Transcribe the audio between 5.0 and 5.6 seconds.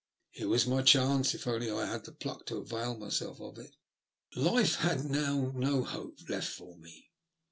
now